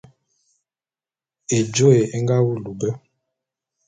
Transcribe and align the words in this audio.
Ejôé 1.57 1.99
é 2.15 2.17
nga 2.23 2.37
wulu 2.45 2.71
be. 2.79 2.89